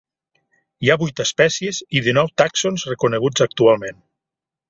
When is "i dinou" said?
1.99-2.31